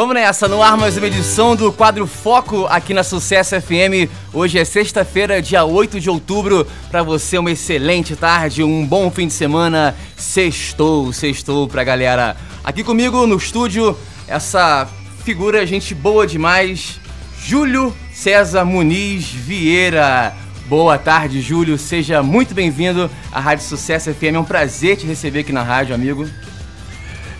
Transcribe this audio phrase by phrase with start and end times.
[0.00, 4.08] Vamos nessa, no ar mais uma edição do quadro Foco aqui na Sucesso FM.
[4.32, 6.66] Hoje é sexta-feira, dia 8 de outubro.
[6.90, 9.94] Para você, uma excelente tarde, um bom fim de semana.
[10.16, 12.34] Sextou, sextou pra galera.
[12.64, 13.94] Aqui comigo no estúdio,
[14.26, 14.88] essa
[15.22, 16.98] figura, gente boa demais,
[17.44, 20.34] Júlio César Muniz Vieira.
[20.64, 21.76] Boa tarde, Júlio.
[21.76, 24.36] Seja muito bem-vindo à Rádio Sucesso FM.
[24.36, 26.26] É um prazer te receber aqui na rádio, amigo.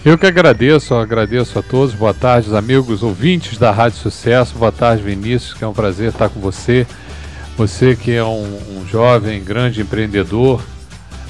[0.02, 1.94] Eu que agradeço, agradeço a todos.
[1.94, 4.56] Boa tarde, amigos ouvintes da Rádio Sucesso.
[4.56, 6.86] Boa tarde, Vinícius, que é um prazer estar com você.
[7.54, 10.64] Você que é um, um jovem, grande empreendedor,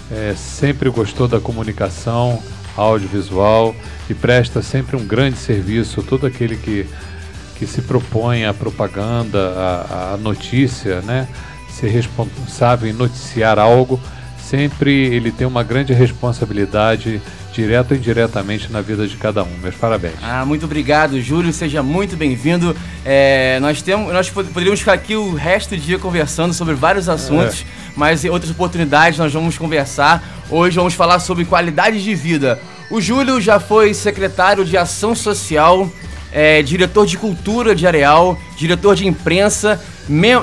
[0.09, 2.41] é, sempre gostou da comunicação
[2.77, 3.75] audiovisual
[4.09, 6.01] e presta sempre um grande serviço.
[6.05, 6.87] Todo aquele que,
[7.57, 11.27] que se propõe à propaganda, à, à notícia, né?
[11.69, 14.01] ser responsável em noticiar algo,
[14.41, 17.21] sempre ele tem uma grande responsabilidade
[17.61, 19.59] direto ou indiretamente na vida de cada um.
[19.63, 20.15] Meus parabéns.
[20.23, 21.53] Ah, muito obrigado, Júlio.
[21.53, 22.75] Seja muito bem-vindo.
[23.05, 27.61] É, nós temos, nós poderíamos ficar aqui o resto do dia conversando sobre vários assuntos,
[27.61, 27.91] é.
[27.97, 30.23] mas em outras oportunidades nós vamos conversar.
[30.49, 32.59] Hoje vamos falar sobre qualidade de vida.
[32.91, 35.89] O Júlio já foi secretário de Ação Social,
[36.33, 39.81] é, diretor de Cultura de Areal, diretor de imprensa.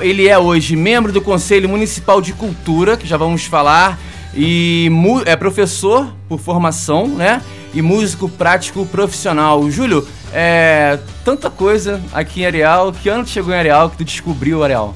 [0.01, 3.99] Ele é hoje membro do Conselho Municipal de Cultura, que já vamos falar
[4.37, 4.87] e
[5.25, 7.41] é professor por formação, né?
[7.73, 9.69] E músico prático profissional.
[9.71, 12.91] Júlio, é tanta coisa aqui em Areal.
[12.91, 14.95] Que ano tu chegou em Areal que tu descobriu Areal?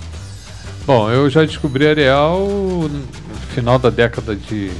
[0.86, 4.72] Bom, eu já descobri Areal no final da década de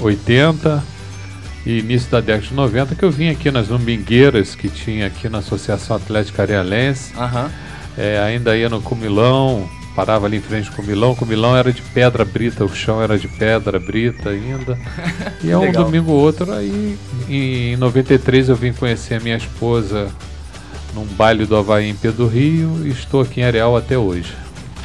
[0.00, 0.82] 80
[1.64, 5.28] e início da década de 90 que eu vim aqui nas Umbingueiras que tinha aqui
[5.28, 7.12] na Associação Atlética Arealense.
[7.16, 7.50] Uhum.
[7.96, 11.14] É, ainda ia no Cumilão, parava ali em frente com o Milão.
[11.14, 14.78] Com o Milão era de pedra brita, o chão era de pedra brita ainda.
[15.42, 15.84] E é um Legal.
[15.84, 16.52] domingo ou outro.
[16.52, 16.96] Aí
[17.28, 20.08] em 93 eu vim conhecer a minha esposa
[20.94, 24.32] num baile do Havaí em Pedro Rio e estou aqui em Areal até hoje.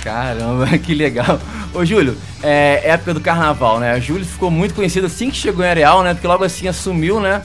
[0.04, 1.40] Caramba, que legal.
[1.74, 3.96] Ô Júlio, é época do carnaval, né?
[3.98, 6.14] O Júlio ficou muito conhecido assim que chegou em Areal, né?
[6.14, 7.42] Porque logo assim assumiu, né?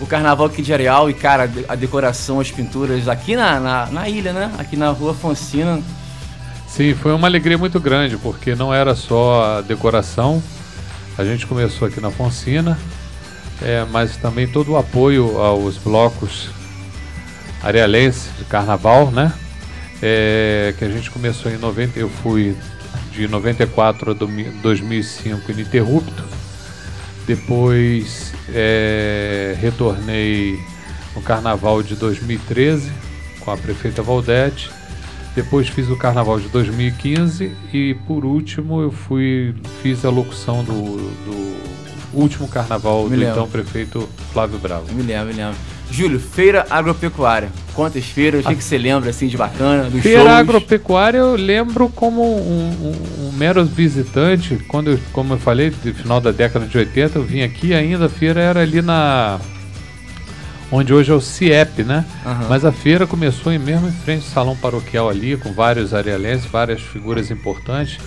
[0.00, 4.08] O carnaval aqui de Areal e, cara, a decoração, as pinturas aqui na, na, na
[4.08, 4.50] ilha, né?
[4.58, 5.82] Aqui na rua Fonsina
[6.74, 10.42] Sim, foi uma alegria muito grande, porque não era só a decoração.
[11.16, 12.76] A gente começou aqui na Fonsina,
[13.62, 16.48] é, mas também todo o apoio aos blocos
[17.62, 19.32] arealenses de carnaval, né?
[20.02, 22.56] É, que a gente começou em 90, eu fui
[23.12, 24.14] de 94 a
[24.60, 26.24] 2005 ininterrupto.
[27.24, 30.58] Depois é, retornei
[31.14, 32.90] no carnaval de 2013
[33.38, 34.72] com a prefeita Valdete
[35.34, 40.72] depois fiz o carnaval de 2015 e por último eu fui fiz a locução do,
[40.72, 41.54] do
[42.12, 43.32] último carnaval me do lembro.
[43.32, 44.92] então prefeito Flávio Bravo.
[44.92, 45.56] Me lembro, me lembro.
[45.90, 47.50] Júlio, feira agropecuária.
[47.74, 48.44] Quantas feiras?
[48.44, 49.90] O que, que você lembra assim de bacana?
[49.90, 50.32] Dos feira shows?
[50.32, 54.56] agropecuária eu lembro como um, um, um, mero visitante.
[54.66, 58.06] Quando eu, como eu falei, no final da década de 80, eu vim aqui ainda,
[58.06, 59.38] a feira era ali na
[60.74, 62.04] onde hoje é o CIEP, né?
[62.26, 62.48] Uhum.
[62.48, 66.46] Mas a feira começou em mesmo em frente ao salão paroquial ali, com vários arealenses,
[66.46, 67.98] várias figuras importantes,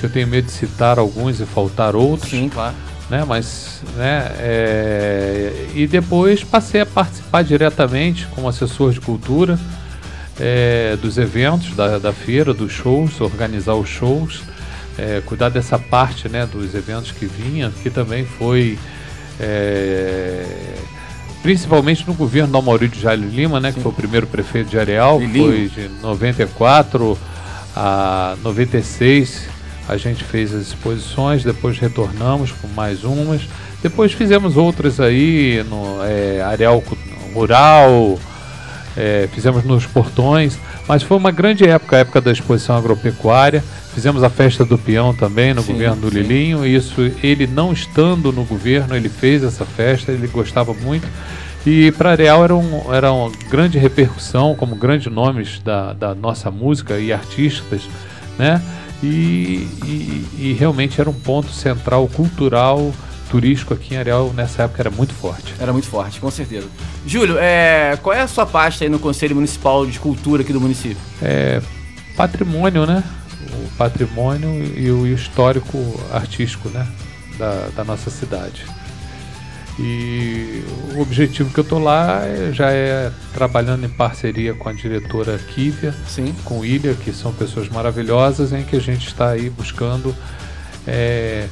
[0.00, 2.30] que eu tenho medo de citar alguns e faltar outros.
[2.30, 2.74] Sim, claro.
[3.08, 9.56] Né, mas, né, é, e depois passei a participar diretamente como assessor de cultura
[10.40, 14.42] é, dos eventos da, da feira, dos shows, organizar os shows,
[14.98, 18.76] é, cuidar dessa parte né, dos eventos que vinha, que também foi
[19.38, 20.44] é,
[21.46, 25.20] principalmente no governo do Maurício Jair Lima, né, que foi o primeiro prefeito de Areal,
[25.20, 27.16] foi de 94
[27.76, 29.46] a 96.
[29.88, 33.42] A gente fez as exposições, depois retornamos com mais umas.
[33.80, 36.82] Depois fizemos outras aí no é, Areal
[37.32, 38.18] Rural,
[38.96, 40.58] é, fizemos nos portões,
[40.88, 43.62] mas foi uma grande época, a época da exposição agropecuária.
[43.94, 46.18] Fizemos a festa do peão também no sim, governo do sim.
[46.18, 46.66] Lilinho.
[46.66, 51.08] Isso, ele não estando no governo, ele fez essa festa, ele gostava muito.
[51.66, 56.48] E para Areal era, um, era uma grande repercussão, como grandes nomes da, da nossa
[56.48, 57.82] música e artistas,
[58.38, 58.62] né?
[59.02, 62.94] E, e, e, realmente era um ponto central cultural,
[63.30, 65.54] turístico aqui em Areal nessa época era muito forte.
[65.58, 66.66] Era muito forte, com certeza.
[67.06, 70.60] Júlio, é, qual é a sua pasta aí no Conselho Municipal de Cultura aqui do
[70.60, 70.98] município?
[71.20, 71.60] É,
[72.16, 73.02] patrimônio, né?
[73.52, 75.78] o patrimônio e o histórico
[76.12, 76.86] artístico né,
[77.38, 78.64] da, da nossa cidade.
[79.78, 80.64] E
[80.94, 85.38] o objetivo que eu estou lá é, já é trabalhando em parceria com a diretora
[85.38, 86.34] Kívia, Sim.
[86.44, 90.16] com Ilha, que são pessoas maravilhosas, em que a gente está aí buscando,
[90.86, 91.48] é,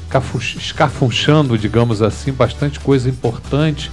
[0.57, 3.91] escafunchando, digamos assim, bastante coisa importante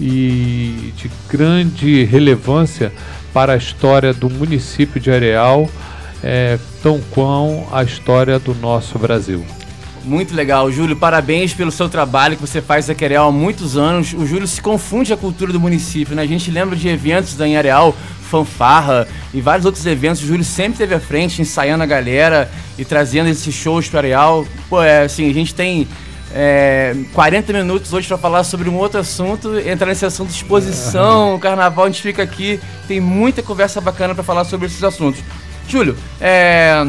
[0.00, 2.92] e de grande relevância
[3.32, 5.68] para a história do município de Areal,
[6.22, 9.44] é, tão quão a história do nosso Brasil.
[10.06, 10.94] Muito legal, Júlio.
[10.94, 14.12] Parabéns pelo seu trabalho que você faz aqui Areal há muitos anos.
[14.12, 16.22] O Júlio se confunde a cultura do município, né?
[16.22, 17.92] A gente lembra de eventos da em Areal,
[18.30, 20.22] fanfarra e vários outros eventos.
[20.22, 22.48] O Júlio sempre esteve à frente, ensaiando a galera
[22.78, 24.46] e trazendo esses shows para Areal.
[24.70, 25.88] Pô, é assim, a gente tem
[26.32, 31.36] é, 40 minutos hoje para falar sobre um outro assunto, entrar nesse assunto de exposição,
[31.42, 35.20] carnaval, a gente fica aqui, tem muita conversa bacana para falar sobre esses assuntos.
[35.68, 36.86] Júlio, é,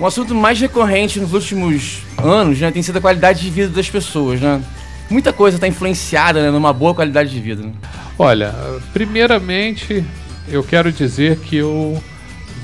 [0.00, 3.88] um assunto mais recorrente nos últimos anos né, tem sido a qualidade de vida das
[3.90, 4.62] pessoas, né?
[5.10, 7.62] Muita coisa está influenciada né, numa boa qualidade de vida.
[7.62, 7.72] Né?
[8.18, 8.54] Olha,
[8.92, 10.04] primeiramente
[10.48, 12.02] eu quero dizer que eu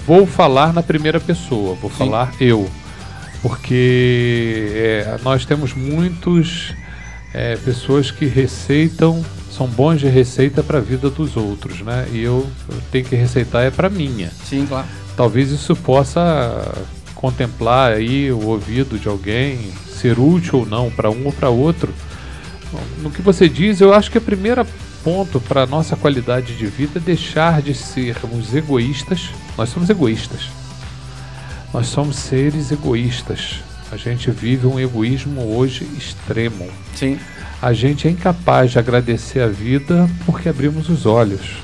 [0.07, 1.97] vou falar na primeira pessoa, vou Sim.
[1.97, 2.71] falar eu
[3.45, 6.73] porque é, nós temos muitos
[7.35, 12.09] é, pessoas que receitam, são bons de receita para a vida dos outros, né?
[12.11, 14.31] E eu, eu tenho que receitar é para minha.
[14.31, 14.87] Sim, claro.
[15.15, 16.75] Talvez isso possa
[17.25, 21.93] contemplar aí o ouvido de alguém, ser útil ou não para um ou para outro.
[23.03, 24.67] No que você diz, eu acho que o primeiro
[25.03, 29.31] ponto para a nossa qualidade de vida é deixar de sermos egoístas.
[29.57, 30.65] Nós somos egoístas
[31.75, 33.57] nós somos seres egoístas.
[33.91, 36.69] A gente vive um egoísmo hoje extremo.
[36.95, 37.19] Sim.
[37.61, 41.57] A gente é incapaz de agradecer a vida porque abrimos os olhos.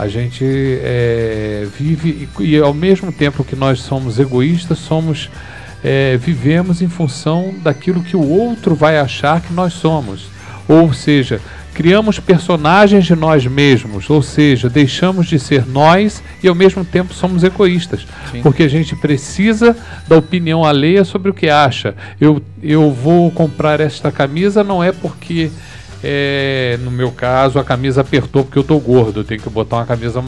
[0.00, 5.28] A gente é, vive e, e, ao mesmo tempo que nós somos egoístas, somos
[5.84, 10.26] é, vivemos em função daquilo que o outro vai achar que nós somos.
[10.66, 11.38] Ou seja,
[11.74, 17.12] criamos personagens de nós mesmos, ou seja, deixamos de ser nós e ao mesmo tempo
[17.12, 18.40] somos egoístas, Sim.
[18.42, 19.76] porque a gente precisa
[20.08, 21.94] da opinião alheia sobre o que acha.
[22.20, 25.50] Eu, eu vou comprar esta camisa não é porque,
[26.02, 29.76] é, no meu caso, a camisa apertou porque eu estou gordo, eu tenho que botar
[29.76, 30.22] uma camisa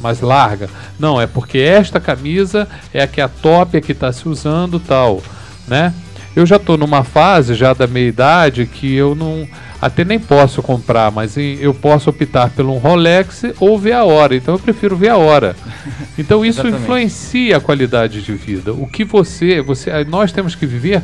[0.00, 0.68] mais larga.
[0.98, 4.12] Não, é porque esta camisa é a que é a top, é a que está
[4.12, 5.22] se usando tal,
[5.66, 5.92] né?
[6.36, 9.48] Eu já estou numa fase já da meia idade que eu não
[9.80, 14.34] até nem posso comprar, mas eu posso optar pelo um Rolex ou ver a hora.
[14.34, 15.56] Então eu prefiro ver a hora.
[16.18, 18.72] Então isso influencia a qualidade de vida.
[18.72, 21.00] O que você, você, nós temos que viver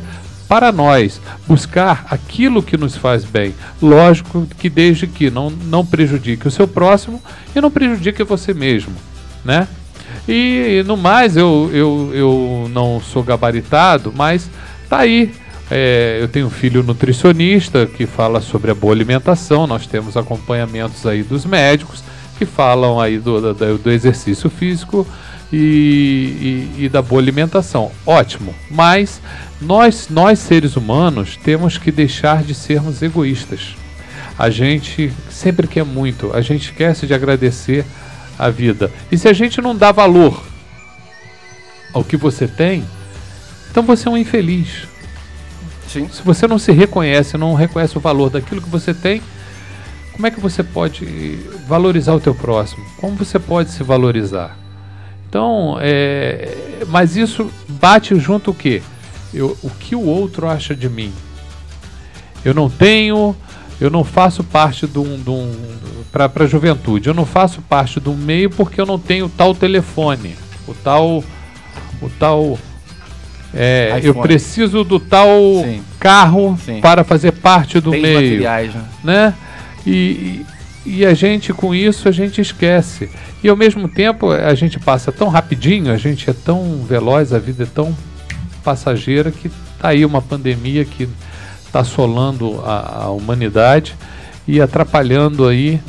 [0.47, 3.53] para nós, buscar aquilo que nos faz bem.
[3.81, 7.21] Lógico que desde que não, não prejudique o seu próximo
[7.55, 8.93] e não prejudique você mesmo,
[9.43, 9.67] né?
[10.27, 14.49] E no mais, eu, eu, eu não sou gabaritado, mas
[14.89, 15.31] tá aí
[15.69, 19.65] é, eu tenho um filho nutricionista que fala sobre a boa alimentação.
[19.65, 22.03] Nós temos acompanhamentos aí dos médicos
[22.37, 25.07] que falam aí do, do, do exercício físico
[25.51, 27.91] e, e, e, da boa alimentação.
[28.05, 29.21] Ótimo, mas
[29.61, 33.75] nós, nós seres humanos temos que deixar de sermos egoístas.
[34.37, 37.85] A gente sempre quer muito, a gente esquece de agradecer
[38.37, 38.91] a vida.
[39.11, 40.43] E se a gente não dá valor
[41.93, 42.85] ao que você tem,
[43.71, 44.87] então você é um infeliz.
[45.87, 46.09] Sim.
[46.09, 49.21] Se você não se reconhece, não reconhece o valor daquilo que você tem,
[50.11, 52.85] como é que você pode valorizar o teu próximo?
[52.97, 54.57] Como você pode se valorizar?
[55.29, 58.81] Então, é, mas isso bate junto o quê?
[59.35, 61.11] Eu, o que o outro acha de mim?
[62.43, 63.35] Eu não tenho,
[63.81, 65.51] eu não faço parte de um, um
[66.11, 70.35] para a juventude, eu não faço parte do meio porque eu não tenho tal telefone,
[70.65, 71.23] o tal,
[72.01, 72.57] o tal
[73.53, 75.29] é, eu preciso do tal
[75.63, 75.81] Sim.
[75.97, 76.81] carro Sim.
[76.81, 78.15] para fazer parte do Tem meio.
[78.15, 78.83] Materiais, né?
[79.03, 79.33] né?
[79.87, 80.45] E,
[80.85, 83.09] e a gente, com isso, a gente esquece.
[83.41, 87.39] E ao mesmo tempo, a gente passa tão rapidinho, a gente é tão veloz, a
[87.39, 87.95] vida é tão
[88.65, 91.07] passageira que tá aí uma pandemia que
[91.63, 93.95] está assolando a, a, humanidade
[94.47, 95.79] e atrapalhando aí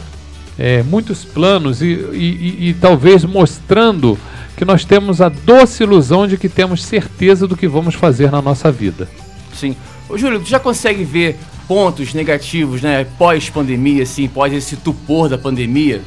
[0.58, 4.18] é, muitos planos e, e, e, e talvez mostrando
[4.56, 8.42] que nós temos a doce ilusão de que temos certeza do que vamos fazer na
[8.42, 9.08] nossa vida.
[9.54, 9.74] Sim.
[10.08, 15.38] Ô, Júlio, tu já consegue ver pontos negativos, né, pós-pandemia, assim, pós esse tupor da
[15.38, 16.02] pandemia?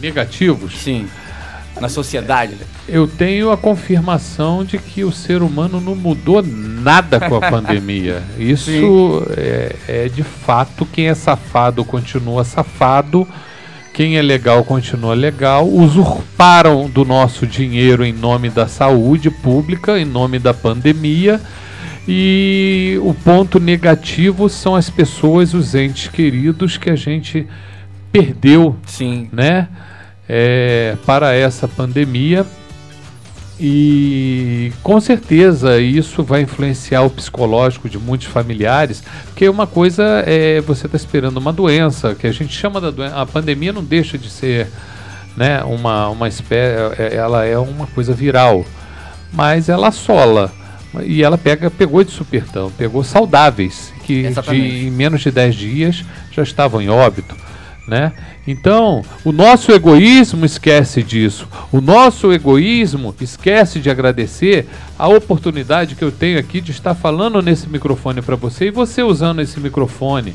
[0.00, 0.72] Negativos?
[0.78, 1.06] Sim.
[1.80, 2.56] Na sociedade.
[2.88, 8.22] Eu tenho a confirmação de que o ser humano não mudou nada com a pandemia.
[8.38, 13.26] Isso é, é de fato quem é safado continua safado
[13.96, 15.66] quem é legal continua legal.
[15.66, 21.40] Usurparam do nosso dinheiro em nome da saúde pública, em nome da pandemia.
[22.06, 27.46] E o ponto negativo são as pessoas, os entes queridos que a gente
[28.12, 29.30] perdeu, Sim.
[29.32, 29.66] né?
[30.28, 32.44] É, para essa pandemia.
[33.58, 40.60] e com certeza isso vai influenciar o psicológico de muitos familiares, porque uma coisa é
[40.60, 43.16] você estar tá esperando uma doença, que a gente chama da doença.
[43.16, 44.68] A pandemia não deixa de ser
[45.36, 48.64] né, uma, uma espécie, é, ela é uma coisa viral,
[49.32, 50.52] mas ela assola.
[51.04, 56.04] E ela pega, pegou de supertão, pegou saudáveis, que de, em menos de 10 dias
[56.32, 57.36] já estavam em óbito.
[57.86, 58.12] Né?
[58.48, 61.46] Então, o nosso egoísmo esquece disso.
[61.70, 64.66] O nosso egoísmo esquece de agradecer
[64.98, 69.04] a oportunidade que eu tenho aqui de estar falando nesse microfone para você e você
[69.04, 70.34] usando esse microfone.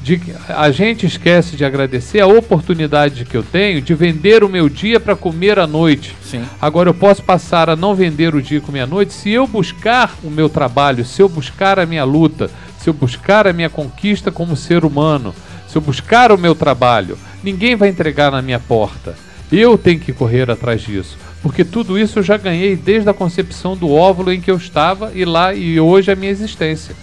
[0.00, 4.68] De, a gente esquece de agradecer a oportunidade que eu tenho de vender o meu
[4.68, 6.14] dia para comer à noite.
[6.22, 6.42] Sim.
[6.60, 9.46] Agora eu posso passar a não vender o dia e comer à noite se eu
[9.46, 13.70] buscar o meu trabalho, se eu buscar a minha luta, se eu buscar a minha
[13.70, 15.32] conquista como ser humano
[15.72, 19.16] se eu buscar o meu trabalho, ninguém vai entregar na minha porta.
[19.50, 23.74] Eu tenho que correr atrás disso, porque tudo isso eu já ganhei desde a concepção
[23.74, 26.94] do óvulo em que eu estava e lá e hoje a minha existência.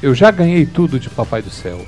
[0.00, 1.84] Eu já ganhei tudo de Papai do Céu.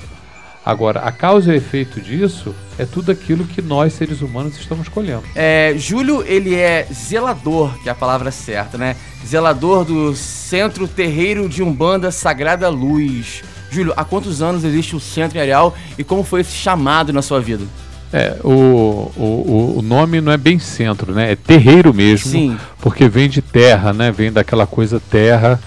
[0.65, 4.89] Agora, a causa e o efeito disso é tudo aquilo que nós, seres humanos, estamos
[4.89, 5.23] colhendo.
[5.33, 8.97] É, Júlio, ele é zelador, que é a palavra certa, né?
[9.25, 13.41] Zelador do Centro Terreiro de Umbanda Sagrada Luz.
[13.71, 17.21] Júlio, há quantos anos existe o Centro em Areal e como foi esse chamado na
[17.21, 17.63] sua vida?
[18.11, 21.33] É, o, o, o nome não é bem centro, né?
[21.33, 22.31] É terreiro mesmo.
[22.31, 22.57] Sim.
[22.81, 24.11] Porque vem de terra, né?
[24.11, 25.59] Vem daquela coisa terra,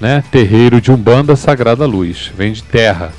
[0.00, 0.24] né?
[0.32, 2.32] Terreiro de Umbanda Sagrada Luz.
[2.36, 3.12] Vem de terra.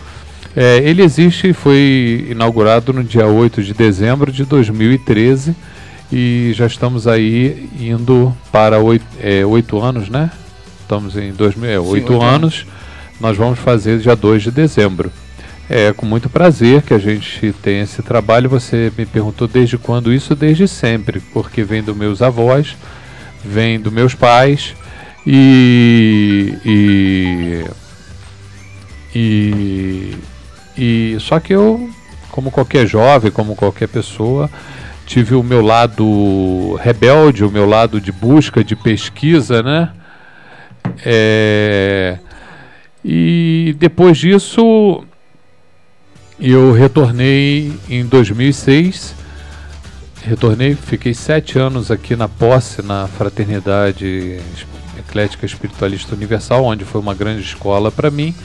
[0.53, 5.55] É, ele existe e foi inaugurado no dia 8 de dezembro de 2013
[6.11, 10.29] e já estamos aí indo para oito, é, oito anos, né?
[10.81, 12.65] Estamos em 2000, é, anos
[13.21, 15.11] nós vamos fazer dia 2 de dezembro.
[15.69, 18.49] É com muito prazer que a gente tem esse trabalho.
[18.49, 20.35] Você me perguntou desde quando isso?
[20.35, 22.75] Desde sempre, porque vem dos meus avós,
[23.45, 24.75] vem dos meus pais
[25.25, 27.65] e, e,
[29.15, 30.17] e,
[30.77, 31.89] e só que eu,
[32.31, 34.49] como qualquer jovem, como qualquer pessoa,
[35.05, 39.89] tive o meu lado rebelde, o meu lado de busca, de pesquisa, né?
[41.05, 42.17] É,
[43.03, 45.03] e depois disso,
[46.39, 49.15] eu retornei em 2006.
[50.23, 54.39] Retornei, fiquei sete anos aqui na posse, na Fraternidade
[54.99, 58.35] Eclética Espiritualista Universal, onde foi uma grande escola para mim.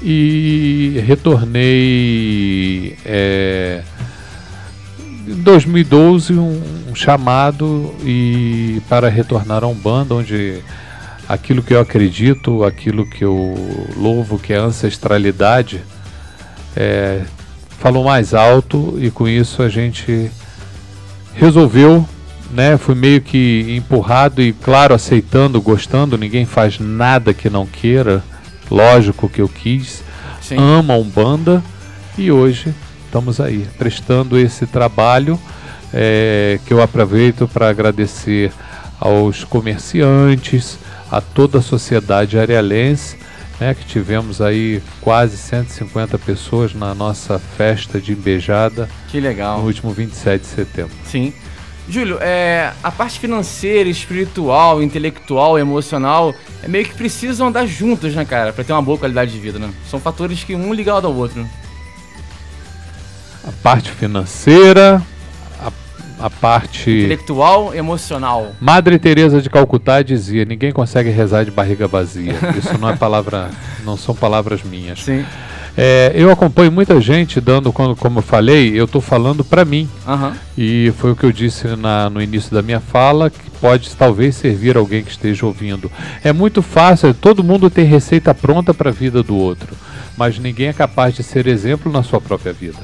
[0.00, 3.82] E retornei é,
[5.26, 10.62] em 2012 um, um chamado e para retornar a Umbanda, onde
[11.28, 13.54] aquilo que eu acredito, aquilo que eu
[13.96, 15.82] louvo, que é a ancestralidade,
[16.76, 17.22] é,
[17.78, 20.30] falou mais alto e com isso a gente
[21.34, 22.06] resolveu,
[22.50, 22.76] né?
[22.76, 26.16] Fui meio que empurrado e claro aceitando, gostando.
[26.16, 28.22] Ninguém faz nada que não queira.
[28.70, 30.02] Lógico que eu quis.
[30.40, 30.56] Sim.
[30.58, 31.62] Ama Umbanda
[32.16, 32.74] e hoje
[33.06, 35.38] estamos aí prestando esse trabalho
[35.92, 38.52] é, que eu aproveito para agradecer
[38.98, 40.78] aos comerciantes,
[41.14, 43.16] a toda a sociedade arealense,
[43.60, 48.88] né, que tivemos aí quase 150 pessoas na nossa festa de Embejada.
[49.08, 49.60] Que legal.
[49.60, 50.92] No último 27 de setembro.
[51.04, 51.32] Sim.
[51.88, 58.24] Júlio, é, a parte financeira, espiritual, intelectual, emocional, é meio que precisam andar juntas, né,
[58.24, 59.70] cara, para ter uma boa qualidade de vida, né?
[59.88, 61.46] São fatores que um ligado ao outro.
[63.46, 65.00] A parte financeira,
[66.18, 68.52] a parte intelectual, emocional.
[68.60, 72.34] Madre Teresa de Calcutá dizia: "Ninguém consegue rezar de barriga vazia".
[72.56, 73.50] Isso não é palavra,
[73.84, 75.02] não são palavras minhas.
[75.02, 75.24] Sim.
[75.76, 79.88] É, eu acompanho muita gente dando, quando, como eu falei, eu estou falando para mim.
[80.06, 80.32] Uhum.
[80.56, 84.36] E foi o que eu disse na, no início da minha fala, que pode talvez
[84.36, 85.90] servir alguém que esteja ouvindo.
[86.22, 89.74] É muito fácil, todo mundo tem receita pronta para a vida do outro,
[90.16, 92.78] mas ninguém é capaz de ser exemplo na sua própria vida.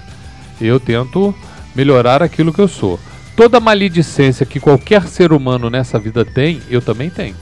[0.60, 1.32] Eu tento
[1.76, 2.98] melhorar aquilo que eu sou
[3.40, 7.34] toda maledicência que qualquer ser humano nessa vida tem, eu também tenho.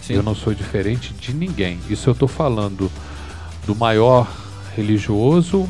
[0.00, 0.14] Sim.
[0.14, 1.80] Eu não sou diferente de ninguém.
[1.90, 2.88] Isso eu estou falando
[3.66, 4.30] do maior
[4.76, 5.68] religioso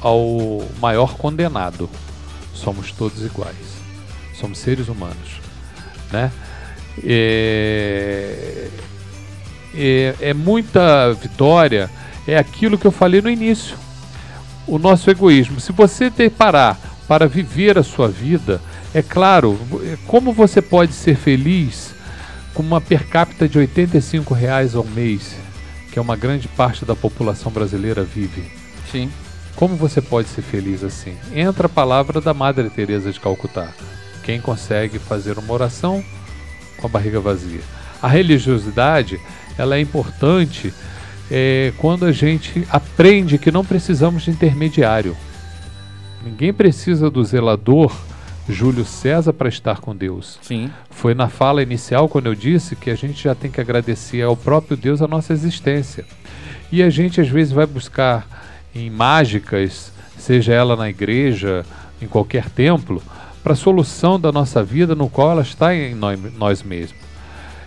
[0.00, 1.90] ao maior condenado.
[2.54, 3.56] Somos todos iguais.
[4.32, 5.40] Somos seres humanos,
[6.12, 6.30] né?
[7.02, 8.68] É,
[9.74, 11.90] é, é muita vitória.
[12.28, 13.76] É aquilo que eu falei no início.
[14.68, 15.58] O nosso egoísmo.
[15.58, 18.60] Se você parar para viver a sua vida.
[18.94, 19.58] É claro,
[20.06, 21.94] como você pode ser feliz
[22.54, 25.36] com uma per capita de 85 reais ao mês,
[25.90, 28.44] que é uma grande parte da população brasileira vive?
[28.90, 29.10] Sim.
[29.56, 31.14] Como você pode ser feliz assim?
[31.34, 33.68] Entra a palavra da Madre Teresa de Calcutá.
[34.22, 36.02] quem consegue fazer uma oração
[36.78, 37.60] com a barriga vazia.
[38.00, 39.20] A religiosidade
[39.58, 40.72] ela é importante
[41.30, 45.16] é, quando a gente aprende que não precisamos de intermediário.
[46.24, 47.92] Ninguém precisa do zelador
[48.48, 50.38] Júlio César para estar com Deus.
[50.42, 50.70] Sim.
[50.90, 54.36] Foi na fala inicial quando eu disse que a gente já tem que agradecer ao
[54.36, 56.04] próprio Deus a nossa existência.
[56.70, 58.26] E a gente às vezes vai buscar
[58.74, 61.64] em mágicas, seja ela na igreja,
[62.00, 63.02] em qualquer templo,
[63.42, 67.00] para a solução da nossa vida no qual ela está em nós, mesmos.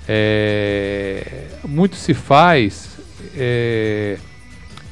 [0.08, 2.90] É, muito se faz
[3.36, 4.18] é,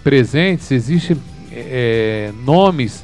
[0.04, 1.18] presentes, existem
[1.52, 3.04] é, nomes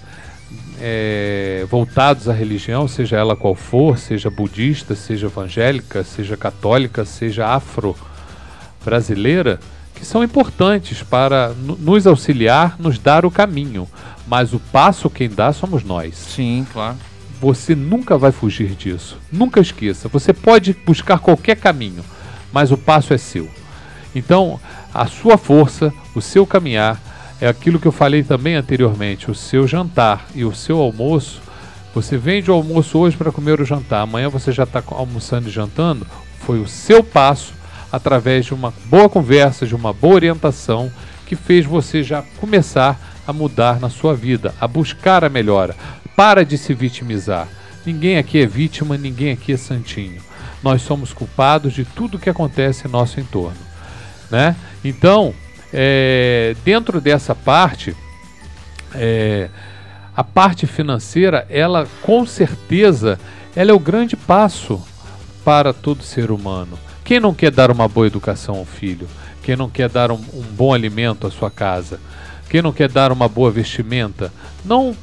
[0.79, 7.47] é, voltados à religião, seja ela qual for, seja budista, seja evangélica, seja católica, seja
[7.47, 9.59] afro-brasileira,
[9.93, 13.87] que são importantes para nos auxiliar, nos dar o caminho.
[14.25, 16.15] Mas o passo quem dá somos nós.
[16.15, 16.95] Sim, claro.
[17.41, 19.17] Você nunca vai fugir disso.
[19.31, 20.07] Nunca esqueça.
[20.09, 22.03] Você pode buscar qualquer caminho,
[22.51, 23.49] mas o passo é seu.
[24.13, 24.59] Então,
[24.93, 27.01] a sua força, o seu caminhar,
[27.41, 31.41] é aquilo que eu falei também anteriormente: o seu jantar e o seu almoço.
[31.93, 35.51] Você vende o almoço hoje para comer o jantar, amanhã você já está almoçando e
[35.51, 36.05] jantando.
[36.39, 37.53] Foi o seu passo,
[37.91, 40.91] através de uma boa conversa, de uma boa orientação,
[41.25, 45.75] que fez você já começar a mudar na sua vida, a buscar a melhora.
[46.15, 47.47] Para de se vitimizar.
[47.85, 50.21] Ninguém aqui é vítima, ninguém aqui é santinho.
[50.61, 53.57] Nós somos culpados de tudo que acontece em nosso entorno.
[54.29, 54.55] Né?
[54.83, 55.33] Então,
[55.73, 57.95] é, dentro dessa parte,
[58.95, 59.49] é,
[60.15, 63.19] a parte financeira, ela com certeza,
[63.55, 64.81] ela é o grande passo
[65.43, 66.77] para todo ser humano.
[67.03, 69.07] Quem não quer dar uma boa educação ao filho?
[69.41, 71.99] Quem não quer dar um, um bom alimento à sua casa?
[72.49, 74.31] Quem não quer dar uma boa vestimenta?
[74.65, 74.95] Não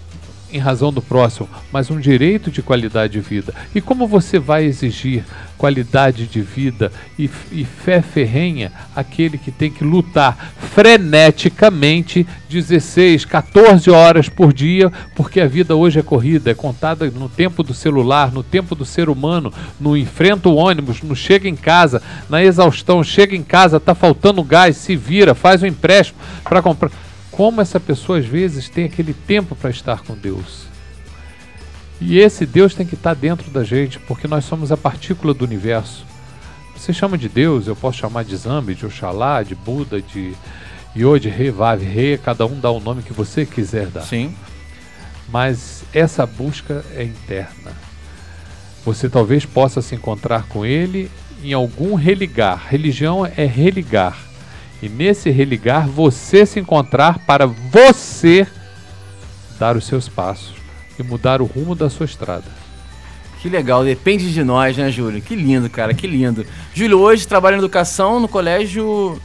[0.56, 3.54] em razão do próximo, mas um direito de qualidade de vida.
[3.74, 5.24] E como você vai exigir
[5.56, 13.90] qualidade de vida e, e fé ferrenha aquele que tem que lutar freneticamente 16, 14
[13.90, 18.32] horas por dia, porque a vida hoje é corrida, é contada no tempo do celular,
[18.32, 23.02] no tempo do ser humano, no enfrenta o ônibus, no chega em casa, na exaustão,
[23.02, 26.90] chega em casa, tá faltando gás, se vira, faz um empréstimo para comprar
[27.36, 30.64] como essa pessoa às vezes tem aquele tempo para estar com Deus.
[32.00, 35.44] E esse Deus tem que estar dentro da gente, porque nós somos a partícula do
[35.44, 36.06] universo.
[36.74, 40.32] Você chama de Deus, eu posso chamar de Zambi, de Oxalá, de Buda, de
[40.96, 44.02] Yod, Re, Vav, Re, cada um dá o nome que você quiser dar.
[44.02, 44.34] Sim.
[45.28, 47.72] Mas essa busca é interna.
[48.84, 51.10] Você talvez possa se encontrar com ele
[51.42, 52.66] em algum religar.
[52.68, 54.25] Religião é religar.
[54.82, 58.46] E nesse religar, você se encontrar para você
[59.58, 60.54] dar os seus passos
[60.98, 62.44] e mudar o rumo da sua estrada.
[63.40, 65.20] Que legal, depende de nós, né, Júlio?
[65.20, 66.44] Que lindo, cara, que lindo.
[66.74, 69.20] Júlio, hoje trabalha em educação no colégio.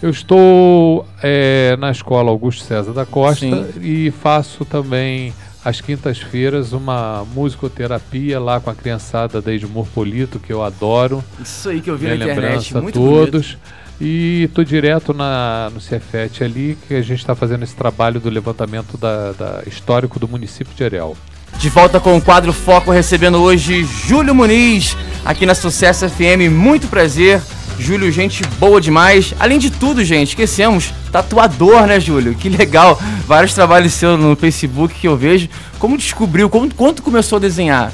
[0.00, 3.66] Eu estou é, na escola Augusto César da Costa Sim.
[3.80, 5.32] e faço também
[5.64, 11.22] às quintas-feiras uma musicoterapia lá com a criançada da Edmur Polito, que eu adoro.
[11.40, 13.52] Isso aí que eu vi Minha na internet, muito todos.
[13.52, 13.81] Bonito.
[14.00, 18.28] E estou direto na, no Cefet ali, que a gente está fazendo esse trabalho do
[18.28, 21.16] levantamento da, da, histórico do município de Areal.
[21.58, 26.50] De volta com o quadro Foco, recebendo hoje Júlio Muniz, aqui na Sucesso FM.
[26.50, 27.40] Muito prazer.
[27.78, 29.34] Júlio, gente boa demais.
[29.38, 32.34] Além de tudo, gente, esquecemos, tatuador, né, Júlio?
[32.34, 33.00] Que legal.
[33.26, 35.48] Vários trabalhos seus no Facebook que eu vejo.
[35.78, 37.92] Como descobriu, como, quando começou a desenhar?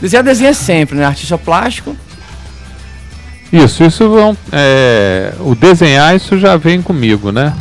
[0.00, 1.04] Desenhar desenha sempre, né?
[1.04, 1.96] Artista plástico.
[3.52, 4.04] Isso, isso
[4.50, 7.54] é, o desenhar isso já vem comigo, né?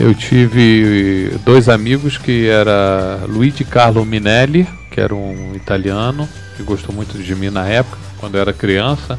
[0.00, 6.94] Eu tive dois amigos que era Luigi Carlo Minelli, que era um italiano que gostou
[6.94, 9.18] muito de mim na época, quando eu era criança,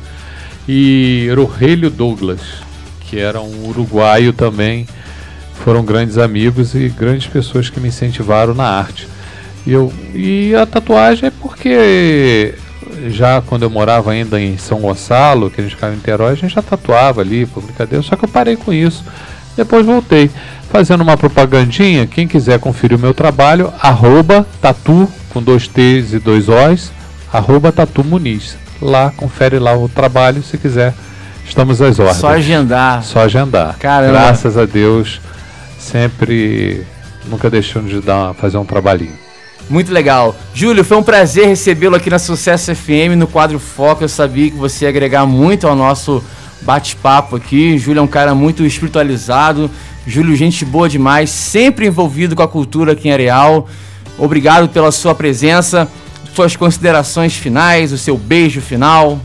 [0.67, 2.41] e Rogelio Douglas,
[3.01, 4.87] que era um uruguaio também.
[5.63, 9.07] Foram grandes amigos e grandes pessoas que me incentivaram na arte.
[9.65, 12.55] Eu, e a tatuagem é porque
[13.09, 16.35] já quando eu morava ainda em São Gonçalo, que a gente ficava em Niterói, a
[16.35, 19.03] gente já tatuava ali, por brincadeira, só que eu parei com isso.
[19.55, 20.29] Depois voltei.
[20.69, 26.19] Fazendo uma propagandinha, quem quiser conferir o meu trabalho, arroba tatu, com dois T's e
[26.19, 26.91] dois O's,
[27.31, 28.57] arroba tatu Muniz.
[28.81, 30.93] Lá, confere lá o trabalho, se quiser,
[31.45, 32.17] estamos às ordens.
[32.17, 33.03] Só agendar.
[33.03, 33.77] Só agendar.
[33.79, 34.11] Caramba.
[34.11, 35.21] Graças a Deus,
[35.79, 36.85] sempre,
[37.25, 39.26] nunca deixando de dar, fazer um trabalhinho.
[39.69, 40.35] Muito legal.
[40.53, 44.03] Júlio, foi um prazer recebê-lo aqui na Sucesso FM, no quadro Foco.
[44.03, 46.23] Eu sabia que você ia agregar muito ao nosso
[46.61, 47.77] bate-papo aqui.
[47.77, 49.69] Júlio é um cara muito espiritualizado.
[50.05, 53.67] Júlio, gente boa demais, sempre envolvido com a cultura aqui em Areal.
[54.17, 55.87] Obrigado pela sua presença.
[56.33, 59.19] suas considerações finais, o seu beijo final.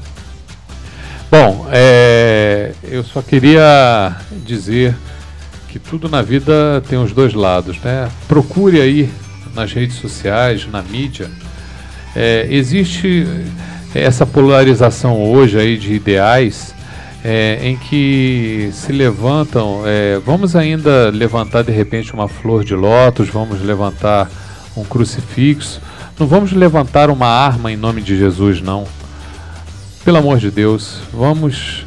[1.31, 4.95] Bom, é, eu só queria dizer
[5.69, 8.09] que tudo na vida tem os dois lados, né?
[8.27, 9.11] Procure aí
[9.55, 11.31] nas redes sociais, na mídia.
[12.15, 13.27] É, existe
[13.95, 16.75] essa polarização hoje aí de ideais
[17.25, 19.83] é, em que se levantam.
[19.87, 24.31] É, vamos ainda levantar de repente uma flor de lótus, vamos levantar
[24.77, 25.81] um crucifixo.
[26.19, 28.85] Não vamos levantar uma arma em nome de Jesus, não.
[30.05, 31.87] Pelo amor de Deus, vamos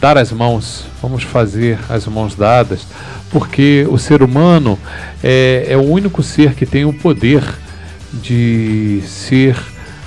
[0.00, 2.86] dar as mãos, vamos fazer as mãos dadas,
[3.32, 4.78] porque o ser humano
[5.24, 7.42] é, é o único ser que tem o poder
[8.12, 9.56] de ser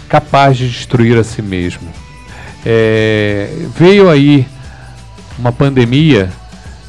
[0.08, 1.90] capaz de destruir a si mesmo.
[2.64, 4.48] É, veio aí
[5.38, 6.30] uma pandemia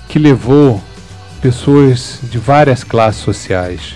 [0.09, 0.83] que levou
[1.41, 3.95] pessoas de várias classes sociais,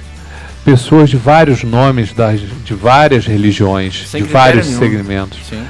[0.65, 4.79] pessoas de vários nomes, das, de várias religiões, Sem de vários nenhum.
[4.79, 5.39] segmentos.
[5.49, 5.63] Sim.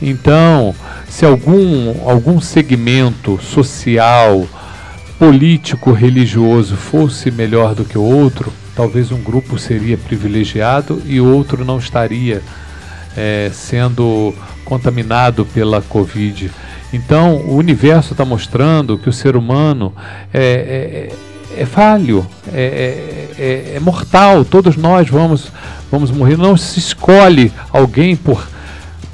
[0.00, 0.74] Então,
[1.08, 4.46] se algum, algum segmento social,
[5.18, 11.64] político, religioso fosse melhor do que o outro, talvez um grupo seria privilegiado e outro
[11.64, 12.40] não estaria
[13.16, 14.32] é, sendo
[14.64, 16.50] contaminado pela Covid.
[16.92, 19.92] Então, o universo está mostrando que o ser humano
[20.32, 21.10] é,
[21.56, 24.44] é, é falho, é, é, é, é mortal.
[24.44, 25.50] Todos nós vamos,
[25.90, 26.38] vamos morrer.
[26.38, 28.46] Não se escolhe alguém por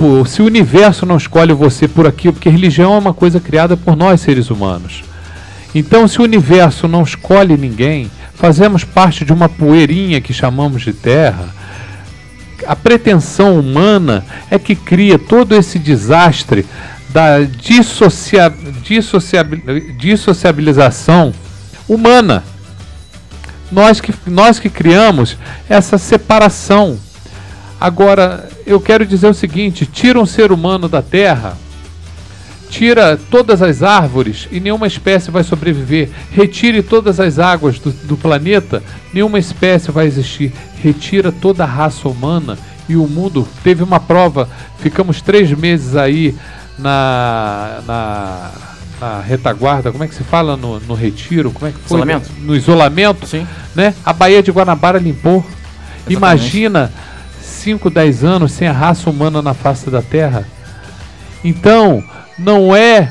[0.05, 3.75] Tipo, se o universo não escolhe você por aquilo, porque religião é uma coisa criada
[3.75, 5.05] por nós seres humanos.
[5.75, 10.93] Então, se o universo não escolhe ninguém, fazemos parte de uma poeirinha que chamamos de
[10.93, 11.49] terra.
[12.67, 16.65] A pretensão humana é que cria todo esse desastre
[17.11, 18.53] da dissocia,
[19.99, 21.35] dissociabilização
[21.89, 22.45] humana.
[23.71, 25.37] Nós que, nós que criamos
[25.69, 26.99] essa separação
[27.85, 31.55] Agora, eu quero dizer o seguinte: tira um ser humano da Terra,
[32.75, 36.11] tira todas as árvores e nenhuma espécie vai sobreviver.
[36.33, 38.83] Retire todas as águas do, do planeta,
[39.13, 40.53] nenhuma espécie vai existir.
[40.83, 42.59] Retira toda a raça humana
[42.89, 43.47] e o mundo.
[43.63, 44.49] Teve uma prova,
[44.81, 46.35] ficamos três meses aí
[46.77, 48.51] na, na,
[49.01, 51.53] na retaguarda, como é que se fala no, no retiro?
[51.53, 51.99] Como é que foi?
[51.99, 52.31] Isolamento.
[52.41, 53.47] No isolamento, Sim.
[53.73, 53.95] né?
[54.05, 55.47] A Baía de Guanabara limpou.
[56.09, 56.13] Exatamente.
[56.13, 56.93] Imagina
[57.41, 60.45] 5, 10 anos sem a raça humana na face da Terra.
[61.45, 62.03] Então,
[62.39, 63.11] não é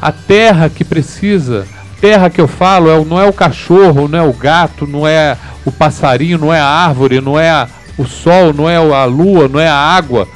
[0.00, 1.66] a terra que precisa.
[2.00, 5.36] Terra que eu falo é, não é o cachorro, não é o gato, não é
[5.64, 9.48] o passarinho, não é a árvore, não é a, o sol, não é a lua,
[9.48, 10.26] não é a água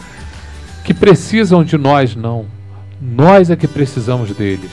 [0.85, 2.47] que precisam de nós, não.
[3.03, 4.71] Nós é que precisamos deles.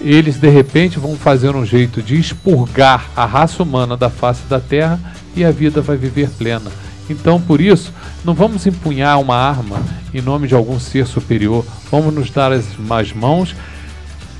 [0.00, 4.58] Eles de repente vão fazer um jeito de expurgar a raça humana da face da
[4.58, 4.98] terra
[5.36, 6.70] e a vida vai viver plena.
[7.08, 7.92] Então, por isso,
[8.24, 11.64] não vamos empunhar uma arma em nome de algum ser superior.
[11.90, 13.54] Vamos nos dar as mais mãos,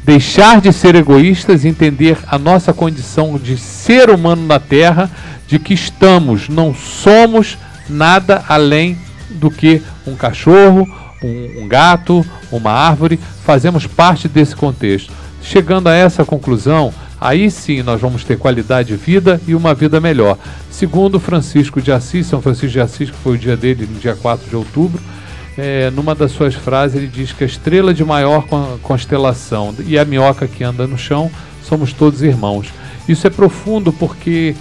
[0.04, 5.10] deixar de ser egoístas, entender a nossa condição de ser humano na Terra,
[5.46, 7.56] de que estamos, não somos
[7.88, 8.98] nada além
[9.30, 10.86] do que um cachorro,
[11.22, 13.18] um, um gato, uma árvore.
[13.44, 15.12] Fazemos parte desse contexto.
[15.42, 20.00] Chegando a essa conclusão, aí sim nós vamos ter qualidade de vida e uma vida
[20.00, 20.38] melhor.
[20.70, 24.14] Segundo Francisco de Assis, São Francisco de Assis, que foi o dia dele, no dia
[24.14, 25.00] 4 de outubro,
[25.56, 28.46] é, numa das suas frases ele diz que a estrela de maior
[28.80, 31.30] constelação e a minhoca que anda no chão
[31.62, 32.68] somos todos irmãos.
[33.08, 34.54] Isso é profundo porque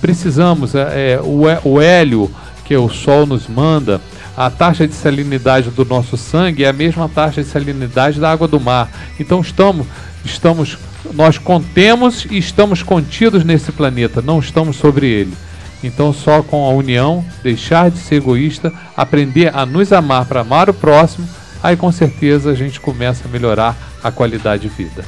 [0.00, 2.30] precisamos, é, é o, o hélio
[2.64, 4.00] que o Sol nos manda,
[4.36, 8.46] a taxa de salinidade do nosso sangue é a mesma taxa de salinidade da água
[8.46, 8.90] do mar.
[9.18, 9.86] Então estamos,
[10.24, 10.76] estamos
[11.14, 15.34] nós contemos e estamos contidos nesse planeta, não estamos sobre ele.
[15.82, 20.70] Então, só com a união, deixar de ser egoísta, aprender a nos amar para amar
[20.70, 21.28] o próximo,
[21.62, 25.04] aí com certeza a gente começa a melhorar a qualidade de vida.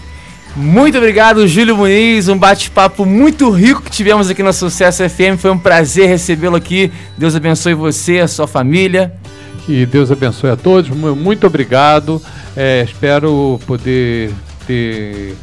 [0.57, 2.29] Muito obrigado, Júlio Muniz.
[2.29, 5.39] Um bate-papo muito rico que tivemos aqui na Sucesso FM.
[5.39, 6.91] Foi um prazer recebê-lo aqui.
[7.17, 9.13] Deus abençoe você, a sua família.
[9.65, 10.91] Que Deus abençoe a todos.
[10.91, 12.21] Muito obrigado.
[12.57, 14.33] É, espero poder
[14.67, 15.37] ter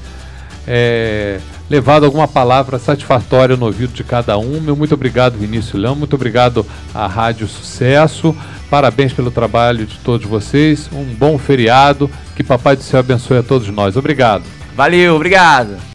[0.68, 4.60] é, levado alguma palavra satisfatória no ouvido de cada um.
[4.60, 5.96] Meu muito obrigado, Vinícius Leão.
[5.96, 8.36] Muito obrigado à Rádio Sucesso.
[8.70, 10.90] Parabéns pelo trabalho de todos vocês.
[10.92, 12.10] Um bom feriado.
[12.36, 13.96] Que Papai do Céu abençoe a todos nós.
[13.96, 14.44] Obrigado.
[14.76, 15.78] Valeu, obrigado.